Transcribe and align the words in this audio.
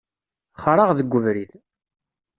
Xraɣ 0.61 0.89
deg 0.97 1.11
ubrid. 1.17 1.51